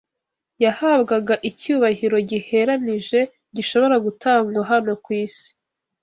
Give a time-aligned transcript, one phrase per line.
[0.63, 3.19] yahabwaga icyubahiro giheranije
[3.55, 5.49] gishobora gutangwa hano ku isi